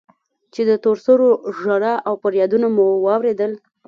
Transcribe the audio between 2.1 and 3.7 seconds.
و فريادونه مو واورېدل.